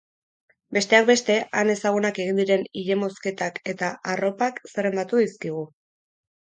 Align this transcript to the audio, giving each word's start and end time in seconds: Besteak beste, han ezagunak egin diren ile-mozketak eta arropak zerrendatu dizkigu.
Besteak 0.77 1.05
beste, 1.09 1.35
han 1.59 1.73
ezagunak 1.73 2.17
egin 2.25 2.41
diren 2.43 2.65
ile-mozketak 2.83 3.63
eta 3.75 3.93
arropak 4.17 4.61
zerrendatu 4.75 5.25
dizkigu. 5.25 5.67